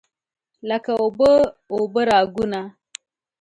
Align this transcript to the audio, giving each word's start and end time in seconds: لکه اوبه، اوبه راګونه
لکه 0.69 0.91
اوبه، 1.03 1.31
اوبه 1.73 2.01
راګونه 2.09 2.61